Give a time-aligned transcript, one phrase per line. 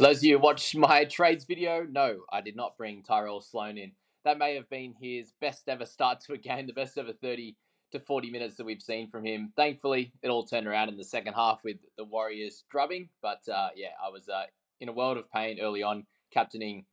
[0.00, 3.42] For those of you who watched my trades video, no, I did not bring Tyrell
[3.42, 3.92] Sloan in.
[4.24, 7.54] That may have been his best ever start to a game, the best ever 30
[7.92, 9.52] to 40 minutes that we've seen from him.
[9.56, 13.10] Thankfully, it all turned around in the second half with the Warriors drubbing.
[13.20, 14.44] But uh, yeah, I was uh,
[14.80, 16.86] in a world of pain early on, captaining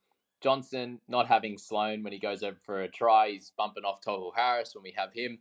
[0.43, 3.29] Johnson, not having Sloan when he goes over for a try.
[3.29, 5.39] He's bumping off Tohu Harris when we have him.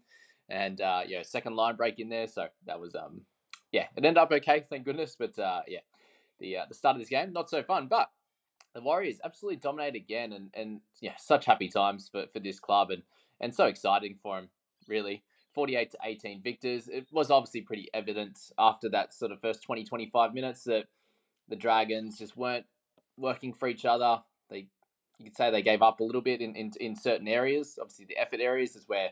[0.48, 2.28] And uh, yeah, second line break in there.
[2.28, 3.22] So that was, um,
[3.72, 5.16] yeah, it ended up okay, thank goodness.
[5.18, 5.80] But uh, yeah,
[6.38, 7.88] the uh, the start of this game, not so fun.
[7.88, 8.10] But
[8.76, 10.34] the Warriors absolutely dominate again.
[10.34, 13.02] And, and yeah, such happy times for, for this club and,
[13.40, 14.50] and so exciting for him,
[14.86, 15.24] really.
[15.54, 16.86] 48 to 18 victors.
[16.86, 20.84] It was obviously pretty evident after that sort of first 20, 25 minutes that
[21.48, 22.66] the Dragons just weren't
[23.16, 24.20] working for each other.
[24.50, 24.68] They,
[25.18, 27.78] you could say they gave up a little bit in, in, in certain areas.
[27.80, 29.08] Obviously, the effort areas is where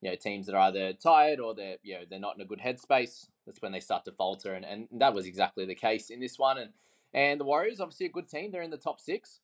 [0.00, 2.46] you know teams that are either tired or they're you know they're not in a
[2.46, 3.26] good headspace.
[3.46, 6.38] That's when they start to falter, and, and that was exactly the case in this
[6.38, 6.58] one.
[6.58, 6.70] And
[7.12, 8.50] and the Warriors, obviously a good team.
[8.50, 9.40] They're in the top six,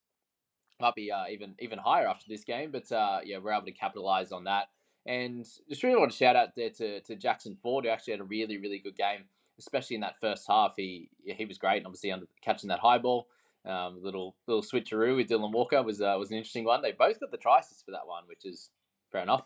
[0.80, 2.70] might be uh, even even higher after this game.
[2.70, 4.66] But uh, yeah, we're able to capitalize on that.
[5.06, 8.20] And just really want to shout out there to, to Jackson Ford, who actually had
[8.20, 9.26] a really, really good game,
[9.58, 10.74] especially in that first half.
[10.76, 13.28] He he was great, and obviously under catching that high ball.
[13.64, 16.82] Um, little little switcheroo with Dylan Walker was uh, was an interesting one.
[16.82, 18.70] They both got the assist for that one, which is
[19.10, 19.44] fair enough.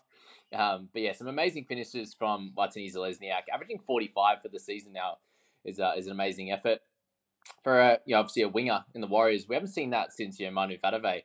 [0.54, 5.18] Um, but yeah, some amazing finishes from Watene-Zelezniak, averaging 45 for the season now
[5.64, 6.80] is uh, is an amazing effort
[7.62, 9.46] for a, you know, obviously a winger in the Warriors.
[9.48, 11.22] We haven't seen that since you know, Manu Vatuvei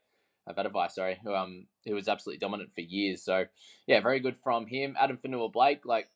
[0.50, 3.24] Vatuvei, sorry, who um who was absolutely dominant for years.
[3.24, 3.46] So
[3.88, 4.96] yeah, very good from him.
[5.00, 6.10] Addin Fonua-Blake, like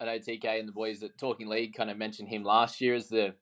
[0.00, 2.94] I know TK and the boys at Talking League kind of mentioned him last year
[2.94, 3.34] as the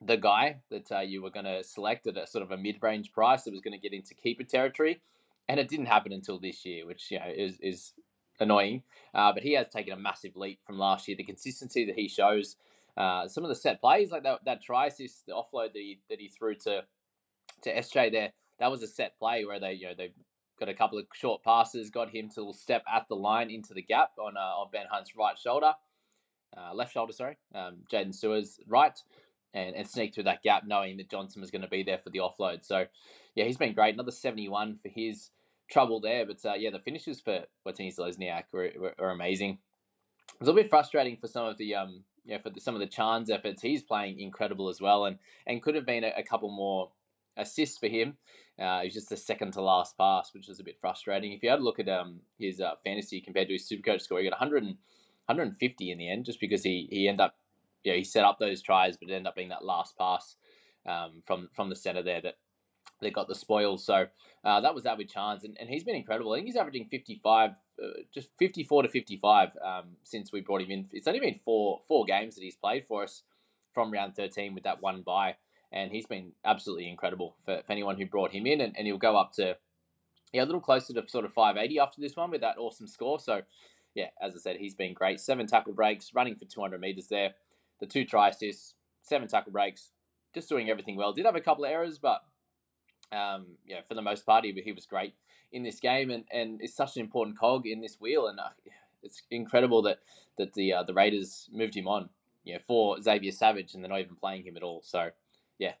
[0.00, 2.76] the guy that uh, you were going to select at a sort of a mid
[2.82, 5.00] range price that was going to get into keeper territory,
[5.48, 7.92] and it didn't happen until this year, which you know is is
[8.40, 8.82] annoying.
[9.14, 11.16] Uh, but he has taken a massive leap from last year.
[11.16, 12.56] The consistency that he shows,
[12.96, 16.00] uh, some of the set plays like that that try assist, the offload that he
[16.10, 16.82] that he threw to
[17.62, 20.12] to SJ there that was a set play where they, you know, they
[20.58, 23.82] got a couple of short passes, got him to step at the line into the
[23.82, 25.72] gap on uh, on Ben Hunt's right shoulder,
[26.56, 28.98] uh, left shoulder, sorry, um, Jaydn Su'A's right,
[29.54, 32.10] and, and sneak through that gap, knowing that Johnson was going to be there for
[32.10, 32.64] the offload.
[32.64, 32.86] So,
[33.34, 33.94] yeah, he's been great.
[33.94, 35.30] Another 71 for his
[35.70, 39.50] trouble there, but uh, yeah, the finishes for Watene-Zelezniak were, were, were, amazing.
[39.50, 42.74] It was a little bit frustrating for some of the um, yeah, for the, some
[42.74, 43.62] of the Charnze efforts.
[43.62, 46.90] He's playing incredible as well, and and could have been a, a couple more
[47.36, 48.16] assists for him.
[48.58, 51.32] Uh, he's just the second to last pass, which is a bit frustrating.
[51.32, 54.18] If you had a look at um, his uh, fantasy compared to his Supercoach score,
[54.18, 54.76] he got 100 and,
[55.26, 57.36] 150 in the end, just because he he ended up,
[57.84, 60.36] yeah, he set up those tries, but it ended up being that last pass
[60.86, 62.36] um, from from the center there that
[63.00, 63.84] they got the spoils.
[63.84, 64.06] So
[64.44, 66.32] uh, that was that with Charnze, and, and he's been incredible.
[66.32, 70.70] I think he's averaging 55, uh, just 54 to 55 um, since we brought him
[70.70, 70.88] in.
[70.92, 73.22] It's only been four four games that he's played for us
[73.74, 75.36] from round 13 with that one bye
[75.72, 78.98] and he's been absolutely incredible for, for anyone who brought him in, and, and he'll
[78.98, 79.56] go up to
[80.32, 83.18] yeah a little closer to sort of 580 after this one with that awesome score.
[83.18, 83.42] So
[83.94, 85.20] yeah, as I said, he's been great.
[85.20, 87.34] Seven tackle breaks, running for 200 meters there,
[87.80, 89.92] the two try assists, seven tackle breaks,
[90.34, 91.12] just doing everything well.
[91.12, 92.22] Did have a couple of errors, but
[93.12, 95.14] um, yeah, for the most part, he, he was great
[95.52, 98.48] in this game, and and is such an important cog in this wheel, and uh,
[99.02, 100.00] it's incredible that
[100.38, 102.08] that the uh, the Raiders moved him on
[102.48, 104.80] you know, for Xavier Savage, and they're not even playing him at all.
[104.82, 105.10] So,
[105.58, 105.74] yeah,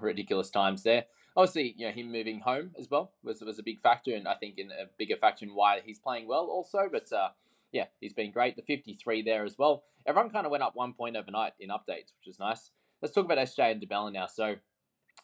[0.00, 1.04] ridiculous times there.
[1.36, 4.34] Obviously, you know, him moving home as well was was a big factor, and I
[4.34, 6.88] think in a bigger factor in why he's playing well also.
[6.90, 7.28] But uh,
[7.72, 8.56] yeah, he's been great.
[8.56, 9.84] The 53 there as well.
[10.06, 12.70] Everyone kind of went up one point overnight in updates, which is nice.
[13.02, 14.26] Let's talk about SJ and de Belin now.
[14.26, 14.54] So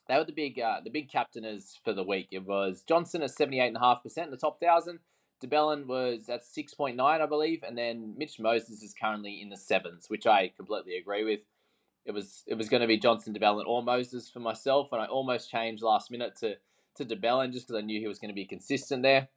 [0.09, 2.29] they were the big uh, the big captainers for the week.
[2.33, 4.99] It was Johnson at 78.5% in the top thousand.
[5.41, 9.57] de Belin was at 6.9, I believe, and then Mitch Moses is currently in the
[9.57, 11.41] sevens, which I completely agree with.
[12.07, 15.01] It was it was going to be Johnson, de Belin, or Moses for myself, and
[15.01, 16.57] I almost changed last minute to
[16.97, 19.29] to de Belin just because I knew he was going to be consistent there.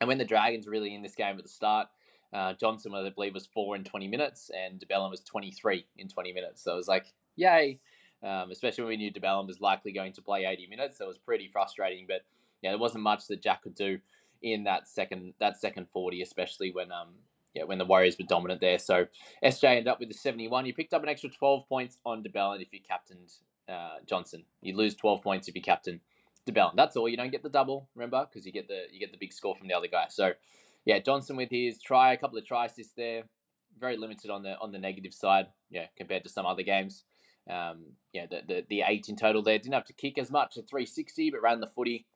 [0.00, 1.88] And when the Dragons really in this game at the start,
[2.32, 6.08] uh, Johnson, I believe, was four in 20 minutes, and de Belin was 23 in
[6.08, 6.62] 20 minutes.
[6.62, 7.80] So it was like, yay!
[8.22, 10.98] Um, especially when we knew de Belin was likely going to play 80 minutes.
[10.98, 12.22] So it was pretty frustrating, but
[12.62, 13.98] yeah, there wasn't much that Jack could do
[14.42, 17.08] in that second that second 40, especially when um
[17.54, 18.78] yeah when the Warriors were dominant there.
[18.78, 19.06] So
[19.44, 20.66] SJ ended up with the 71.
[20.66, 23.32] You picked up an extra 12 points on de Belin if you captained
[23.68, 24.44] uh, Johnson.
[24.62, 26.00] You lose 12 points if you captain
[26.46, 26.76] de Belin.
[26.76, 27.08] That's all.
[27.08, 29.56] You don't get the double, remember, because you get the you get the big score
[29.56, 30.06] from the other guy.
[30.08, 30.32] So
[30.84, 33.24] yeah, Johnson with his try, a couple of tries assists there,
[33.78, 35.46] very limited on the on the negative side.
[35.70, 37.04] Yeah, compared to some other games.
[37.48, 37.78] Um,
[38.12, 40.68] yeah, the, the the eight in total there didn't have to kick as much at
[40.68, 42.06] 360, but ran the footy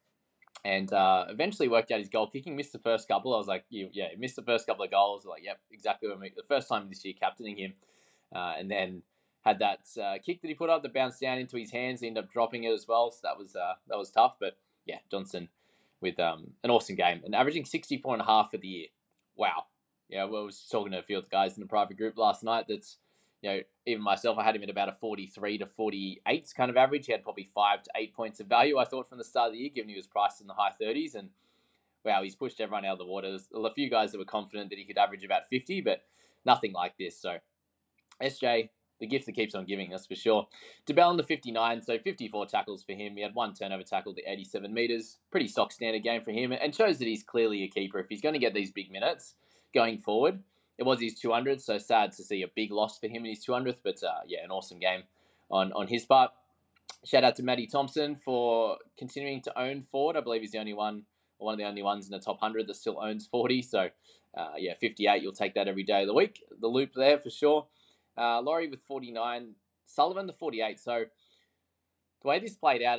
[0.65, 2.57] and uh, eventually worked out his goal kicking.
[2.57, 3.35] Missed the first couple.
[3.35, 5.25] I was like, yeah, missed the first couple of goals.
[5.25, 7.73] Like, yep, exactly the first time this year captaining him,
[8.35, 9.03] uh, and then
[9.43, 12.03] had that uh, kick that he put up that bounced down into his hands.
[12.03, 14.37] Ended up dropping it as well, so that was uh, that was tough.
[14.41, 14.57] But
[14.87, 15.49] yeah, Johnson
[16.01, 18.87] with um, an awesome game and averaging 64 and a half for the year.
[19.37, 19.65] Wow.
[20.11, 22.19] Yeah, well, I was talking to a few of the guys in the private group
[22.19, 22.67] last night.
[22.69, 22.99] That's
[23.45, 26.79] you know, even myself, I had him at about a 43 to 48 kind of
[26.79, 27.05] average.
[27.05, 29.53] He had probably five to eight points of value, I thought, from the start of
[29.53, 31.15] the year, given he was priced in the high 30s.
[31.15, 31.29] And
[32.07, 33.29] wow, he's pushed everyone out of the water.
[33.29, 36.01] There's a few guys that were confident that he could average about 50, but
[36.47, 37.21] nothing like this.
[37.21, 37.37] So,
[38.23, 40.49] SJ, the gift that keeps on giving, that's for sure.
[40.87, 43.15] de Belin the 59, so 54 tackles for him.
[43.15, 45.19] He had one turnover tackle to 87 metres.
[45.31, 47.99] Pretty stock standard game for him, and shows that he's clearly a keeper.
[47.99, 49.35] If he's going to get these big minutes
[49.75, 50.39] going forward,
[50.79, 53.45] it was his 200th, so sad to see a big loss for him in his
[53.45, 53.79] 200th.
[53.83, 55.03] But uh, yeah, an awesome game
[55.51, 56.31] on on his part.
[57.05, 60.17] Shout out to Matty Thompson for continuing to own Ford.
[60.17, 61.03] I believe he's the only one,
[61.39, 63.61] one of the only ones in the top 100 that still owns 40.
[63.61, 63.89] So
[64.37, 66.43] uh, yeah, 58, you'll take that every day of the week.
[66.61, 67.67] The loop there for sure.
[68.17, 69.55] Uh, Lawrie with 49,
[69.87, 70.81] Sullivan the 48.
[70.81, 71.05] So
[72.23, 72.99] the way this played out.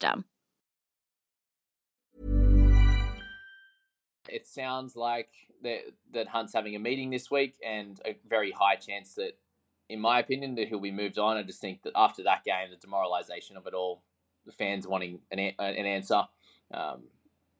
[0.01, 0.25] system.
[4.29, 5.29] It sounds like
[5.63, 5.79] that,
[6.13, 9.37] that Hunt's having a meeting this week, and a very high chance that,
[9.89, 11.37] in my opinion, that he'll be moved on.
[11.37, 14.03] I just think that after that game, the demoralisation of it all,
[14.45, 16.23] the fans wanting an, an answer.
[16.73, 17.03] Um,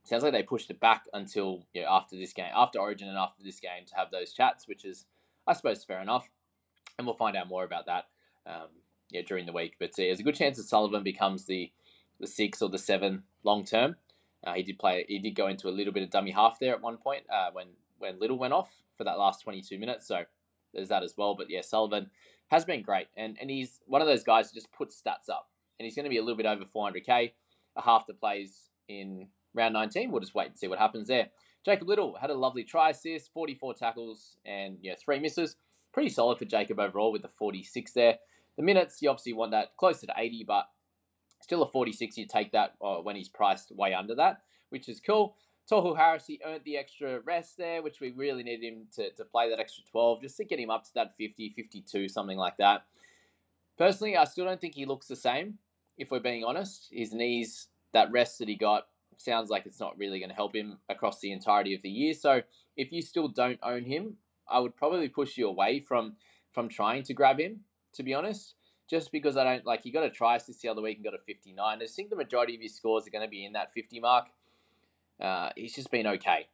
[0.05, 3.17] sounds like they pushed it back until you know, after this game, after Origin and
[3.17, 5.05] after this game to have those chats, which is,
[5.45, 6.27] I suppose, fair enough.
[6.97, 8.05] And we'll find out more about that
[8.45, 8.67] um,
[9.09, 9.75] yeah, during the week.
[9.79, 11.71] But uh, there's a good chance that Sullivan becomes the
[12.21, 13.95] the six or the seven long term.
[14.45, 15.05] Uh, he did play.
[15.07, 17.49] He did go into a little bit of dummy half there at one point uh,
[17.51, 17.67] when
[17.99, 20.07] when Liddle went off for that last 22 minutes.
[20.07, 20.23] So
[20.73, 21.35] there's that as well.
[21.35, 22.09] But yeah, Sullivan
[22.47, 25.49] has been great, and and he's one of those guys who just puts stats up,
[25.79, 27.31] and he's going to be a little bit over 400k.
[27.77, 30.11] A half the plays in round 19.
[30.11, 31.27] We'll just wait and see what happens there.
[31.63, 35.55] Jacob Liddle had a lovely try assist, 44 tackles, and yeah, three misses.
[35.93, 38.17] Pretty solid for Jacob overall with the 46 there.
[38.57, 40.67] The minutes, you obviously want that closer to 80, but
[41.41, 44.99] Still a 46, you take that uh, when he's priced way under that, which is
[44.99, 45.35] cool.
[45.69, 49.25] Tohu Harris, he earned the extra rest there, which we really needed him to, to
[49.25, 52.57] play that extra 12 just to get him up to that 50, 52, something like
[52.57, 52.85] that.
[53.77, 55.57] Personally, I still don't think he looks the same,
[55.97, 56.89] if we're being honest.
[56.91, 60.55] His knees, that rest that he got, sounds like it's not really going to help
[60.55, 62.13] him across the entirety of the year.
[62.13, 62.41] So
[62.75, 64.17] if you still don't own him,
[64.49, 66.15] I would probably push you away from
[66.51, 67.61] from trying to grab him,
[67.93, 68.55] to be honest.
[68.91, 71.13] Just because I don't like, you got a try assist the other week and got
[71.13, 71.81] a 59.
[71.81, 74.25] I think the majority of his scores are going to be in that 50 mark.
[75.17, 76.49] Uh, he's just been okay.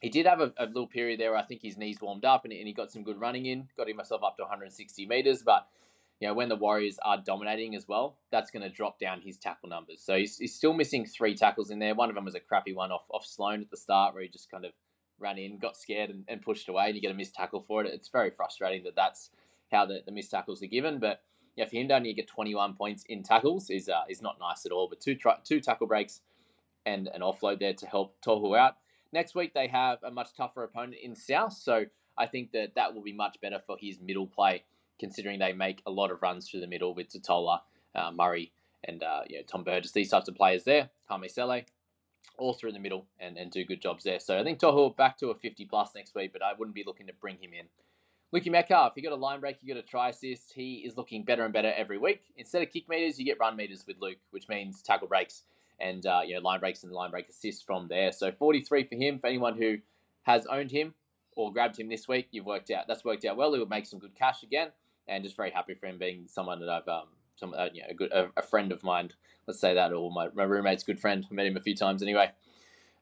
[0.00, 2.52] He did have a, a, little period there I think his knees warmed up and,
[2.52, 5.42] and he got some good running in, got himself up to 160 meters.
[5.42, 5.66] But
[6.20, 9.36] you know, when the Warriors are dominating as well, that's going to drop down his
[9.36, 10.00] tackle numbers.
[10.00, 11.96] So he's, he's still missing three tackles in there.
[11.96, 14.28] One of them was a crappy one off off Sloan at the start, where he
[14.28, 14.70] just kind of
[15.18, 17.84] ran in, got scared, and, and pushed away, and you get a missed tackle for
[17.84, 17.92] it.
[17.92, 19.30] It's very frustrating that that's
[19.72, 21.00] how the, the missed tackles are given.
[21.00, 21.20] But
[21.58, 24.64] yeah, for him to only get 21 points in tackles is uh, is not nice
[24.64, 24.86] at all.
[24.88, 26.20] But two two tackle breaks
[26.86, 28.76] and an offload there to help Tohu out.
[29.12, 31.86] Next week they have a much tougher opponent in South, so
[32.16, 34.62] I think that that will be much better for his middle play,
[35.00, 37.62] considering they make a lot of runs through the middle with Tatola,
[37.96, 38.52] uh, Murray,
[38.84, 39.90] and uh, you know, Tom Burgess.
[39.90, 41.64] These types of players there, Kamisele,
[42.38, 44.20] all through the middle and, and do good jobs there.
[44.20, 46.84] So I think Tohu back to a 50 plus next week, but I wouldn't be
[46.86, 47.66] looking to bring him in.
[48.34, 50.52] Luki Metcalf, you got a line break, you got a try assist.
[50.52, 52.20] He is looking better and better every week.
[52.36, 55.44] Instead of kick meters, you get run meters with Luke, which means tackle breaks
[55.80, 58.12] and uh, you know line breaks and line break assists from there.
[58.12, 59.18] So 43 for him.
[59.18, 59.78] For anyone who
[60.24, 60.92] has owned him
[61.36, 62.84] or grabbed him this week, you've worked out.
[62.86, 63.52] That's worked out well.
[63.54, 64.68] He would make some good cash again,
[65.06, 67.06] and just very happy for him being someone that I've um
[67.36, 69.10] some uh, you know, a good a, a, friend of mine.
[69.46, 71.24] Let's say that, or my, my roommate's good friend.
[71.30, 72.30] I met him a few times anyway.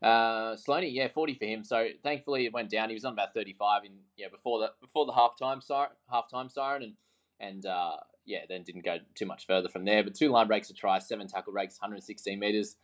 [0.06, 1.64] Uh, yeah, 40 for him.
[1.64, 2.90] So thankfully it went down.
[2.90, 6.82] He was on about 35 in yeah before the before the halftime siren, halftime siren,
[6.84, 6.92] and
[7.40, 10.04] and uh, yeah, then didn't go too much further from there.
[10.04, 12.76] But two line breaks to try, seven tackle breaks, 116 meters,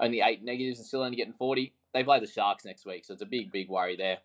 [0.00, 1.72] only eight negatives, and still only getting 40.
[1.94, 4.18] They play the Sharks next week, so it's a big big worry there.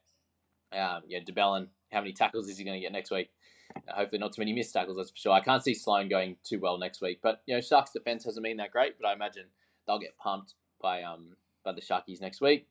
[0.74, 3.29] Um, yeah, de Belin, how many tackles is he going to get next week?
[3.75, 5.33] Uh, hopefully not too many missed tackles, that's for sure.
[5.33, 8.43] I can't see Sloan going too well next week, but you know Sharks defense hasn't
[8.43, 9.45] been that great, but I imagine
[9.86, 12.68] they'll get pumped by um by the Sharkies next week.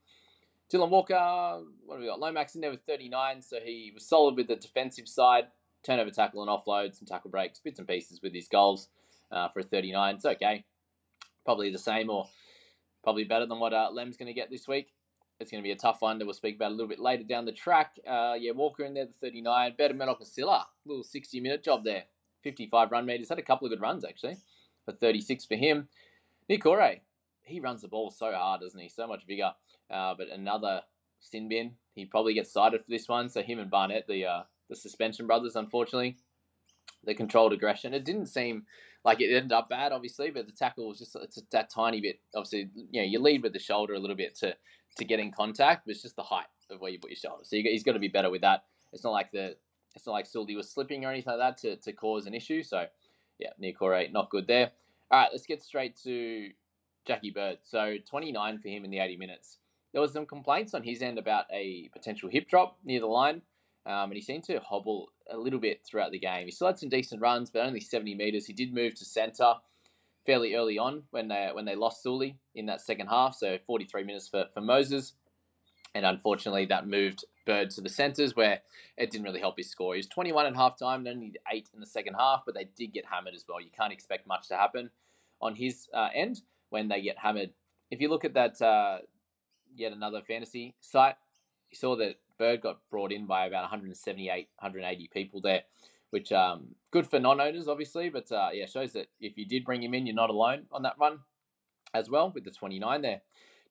[0.73, 2.21] Dylan Walker, what have we got?
[2.21, 5.45] Lomax in there with 39, so he was solid with the defensive side.
[5.83, 8.89] Turnover tackle and offload, some tackle breaks, bits and pieces with his goals
[9.33, 10.15] uh, for a 39.
[10.17, 10.65] It's okay.
[11.45, 12.27] Probably the same or
[13.03, 14.93] probably better than what uh, Lem's going to get this week.
[15.41, 17.25] It's going to be a tough one that we'll speak about a little bit later
[17.25, 17.99] down the track.
[18.07, 19.75] Uh, yeah, Walker in there, the 39.
[19.79, 22.05] Ben Murdoch-Masila, little 60 minute job there.
[22.45, 23.31] 55 run meters.
[23.31, 24.37] Had a couple of good runs actually
[24.85, 25.89] for 36 for him.
[26.49, 26.63] Nick
[27.43, 28.89] he runs the ball so hard, doesn't he?
[28.89, 29.53] So much bigger.
[29.91, 30.83] Uh, but another
[31.21, 31.73] sin bin.
[31.95, 33.29] He probably gets cited for this one.
[33.29, 36.17] So him and Barnett, the uh, the suspension brothers, unfortunately,
[37.05, 37.95] the controlled aggression.
[37.95, 38.65] It didn't seem
[39.05, 42.21] like it ended up bad, obviously, but the tackle was just it's that tiny bit.
[42.35, 44.55] Obviously, you know, you lead with the shoulder a little bit to
[44.97, 47.45] to get in contact, but it's just the height of where you put your shoulder.
[47.45, 48.65] So you, he's got to be better with that.
[48.93, 49.57] It's not like the
[49.95, 52.63] it's not like Suldy was slipping or anything like that to, to cause an issue.
[52.63, 52.87] So
[53.39, 54.71] yeah, Niukore eight, not good there.
[55.11, 56.51] All right, let's get straight to
[57.07, 57.59] Jackie Bird.
[57.63, 59.59] So 29 for him in the 80 minutes.
[59.93, 63.43] There was some complaints on his end about a potential hip drop near the line,
[63.87, 66.47] um, and he seemed to hobble a little bit throughout the game.
[66.47, 68.47] He still had some decent runs, but only 70 meters.
[68.47, 69.55] He did move to center
[70.27, 73.35] fairly early on when they when they lost Sully in that second half.
[73.35, 75.15] So 43 minutes for, for Moses,
[75.95, 78.61] and unfortunately that moved Bird to the centers where
[78.97, 79.95] it didn't really help his score.
[79.95, 82.69] He was 21 at half time, and only eight in the second half, but they
[82.77, 83.61] did get hammered as well.
[83.61, 84.91] You can't expect much to happen
[85.41, 87.51] on his uh, end when they get hammered.
[87.91, 88.99] If you look at that, uh,
[89.75, 91.17] yet another fantasy site,
[91.71, 95.63] you saw that Bird got brought in by about 178, 180 people there,
[96.11, 99.83] which um, good for non-owners, obviously, but uh, yeah, shows that if you did bring
[99.83, 101.19] him in, you're not alone on that run
[101.93, 103.21] as well with the 29 there.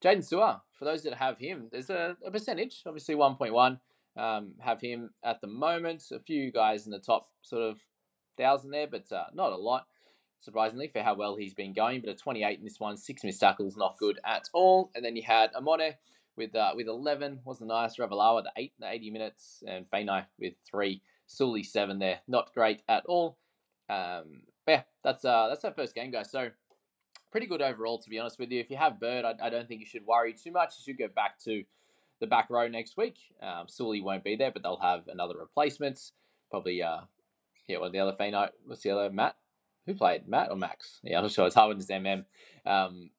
[0.02, 3.78] Jaydn Su'A, for those that have him, there's a, a percentage, obviously 1.1,
[4.16, 6.04] um, have him at the moment.
[6.12, 7.78] A few guys in the top sort of
[8.38, 9.86] thousand there, but uh, not a lot
[10.40, 12.00] surprisingly, for how well he's been going.
[12.00, 14.90] But a 28 in this one, six missed tackles, not good at all.
[14.94, 15.94] And then you had Amone
[16.36, 17.96] with uh, with 11, wasn't nice.
[17.96, 21.00] Ravalawa, the 8 in the 80 minutes, and Feagai with 3.
[21.26, 23.38] Sully 7 there, not great at all.
[23.88, 26.30] Um, but yeah, that's, uh, that's our first game, guys.
[26.30, 26.50] So
[27.30, 28.58] pretty good overall, to be honest with you.
[28.58, 30.74] If you have Bird, I, I don't think you should worry too much.
[30.78, 31.62] You should go back to
[32.20, 33.16] the back row next week.
[33.40, 36.00] Um, Sully won't be there, but they'll have another replacement.
[36.50, 37.02] Probably, uh,
[37.68, 39.36] yeah, well, the other Feagai, what's the other, Matt?
[39.86, 41.00] Who played Matt or Max?
[41.02, 41.46] Yeah, I'm not sure.
[41.46, 42.24] It's hard with his MM.
[42.66, 43.10] Um,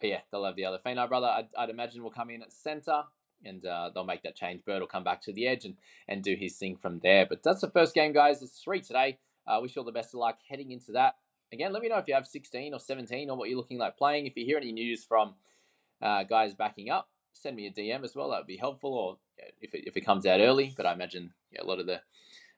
[0.00, 1.28] but yeah, they'll have the other Feagai brother.
[1.28, 3.02] I'd, I'd, imagine will come in at center,
[3.44, 4.64] and uh, they'll make that change.
[4.64, 5.76] Bird will come back to the edge and
[6.08, 7.26] and do his thing from there.
[7.26, 8.42] But that's the first game, guys.
[8.42, 9.18] It's three today.
[9.46, 11.14] Uh, wish you all the best of luck heading into that.
[11.52, 13.98] Again, let me know if you have 16 or 17 or what you're looking like
[13.98, 14.26] playing.
[14.26, 15.34] If you hear any news from
[16.00, 18.30] uh, guys backing up, send me a DM as well.
[18.30, 19.18] That would be helpful, or
[19.60, 20.72] if it, if it comes out early.
[20.76, 22.00] But I imagine yeah, a lot of the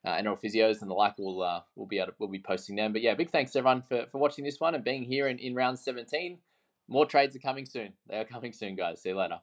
[0.05, 2.77] uh, NRL physios and the like will uh, will be able to, will be posting
[2.77, 2.93] them.
[2.93, 5.39] But yeah, big thanks to everyone for, for watching this one and being here in,
[5.39, 6.39] in round 17.
[6.89, 7.93] More trades are coming soon.
[8.09, 9.01] They are coming soon, guys.
[9.01, 9.41] See you later.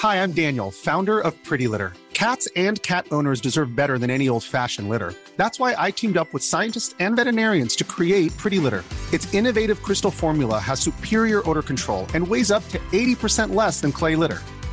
[0.00, 1.94] Hi, I'm Daniel, founder of Pretty Litter.
[2.12, 5.14] Cats and cat owners deserve better than any old fashioned litter.
[5.36, 8.84] That's why I teamed up with scientists and veterinarians to create Pretty Litter.
[9.12, 13.90] Its innovative crystal formula has superior odor control and weighs up to 80% less than
[13.92, 14.40] clay litter.